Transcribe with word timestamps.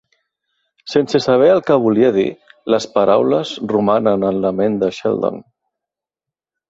Sense 0.93 1.19
saber 1.25 1.49
el 1.55 1.61
que 1.67 1.77
volia 1.83 2.09
dir, 2.15 2.25
les 2.75 2.87
paraules 2.95 3.53
romanen 3.75 4.27
en 4.31 4.41
la 4.47 4.53
ment 4.63 4.79
de 4.85 4.91
Sheldon. 5.01 5.39